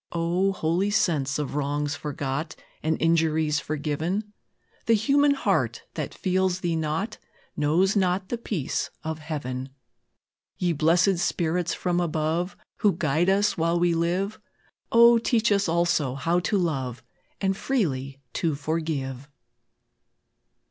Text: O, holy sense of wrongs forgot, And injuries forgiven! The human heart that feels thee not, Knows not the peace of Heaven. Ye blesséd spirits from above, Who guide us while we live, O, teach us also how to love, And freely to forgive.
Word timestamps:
O, 0.13 0.51
holy 0.51 0.89
sense 0.89 1.37
of 1.37 1.53
wrongs 1.53 1.93
forgot, 1.95 2.55
And 2.81 2.99
injuries 2.99 3.59
forgiven! 3.59 4.33
The 4.87 4.95
human 4.95 5.35
heart 5.35 5.83
that 5.93 6.11
feels 6.15 6.61
thee 6.61 6.75
not, 6.75 7.19
Knows 7.55 7.95
not 7.95 8.29
the 8.29 8.37
peace 8.39 8.89
of 9.03 9.19
Heaven. 9.19 9.69
Ye 10.57 10.73
blesséd 10.73 11.19
spirits 11.19 11.75
from 11.75 11.99
above, 11.99 12.57
Who 12.77 12.93
guide 12.93 13.29
us 13.29 13.59
while 13.59 13.79
we 13.79 13.93
live, 13.93 14.39
O, 14.91 15.19
teach 15.19 15.51
us 15.51 15.69
also 15.69 16.15
how 16.15 16.39
to 16.39 16.57
love, 16.57 17.03
And 17.39 17.55
freely 17.55 18.23
to 18.33 18.55
forgive. 18.55 19.29